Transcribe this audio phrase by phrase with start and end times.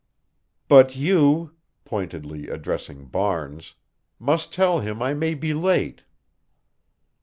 [0.67, 1.51] "But you,"
[1.85, 3.75] pointedly addressing Barnes,
[4.17, 6.01] "must tell him I may be late."